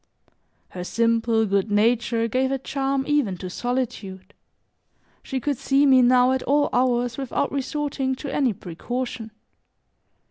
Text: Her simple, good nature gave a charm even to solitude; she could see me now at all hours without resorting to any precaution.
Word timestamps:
Her 0.69 0.83
simple, 0.83 1.45
good 1.45 1.69
nature 1.69 2.27
gave 2.27 2.51
a 2.51 2.57
charm 2.57 3.05
even 3.07 3.37
to 3.37 3.51
solitude; 3.51 4.33
she 5.21 5.39
could 5.39 5.59
see 5.59 5.85
me 5.85 6.01
now 6.01 6.31
at 6.31 6.41
all 6.41 6.69
hours 6.73 7.19
without 7.19 7.51
resorting 7.51 8.15
to 8.15 8.33
any 8.33 8.51
precaution. 8.51 9.29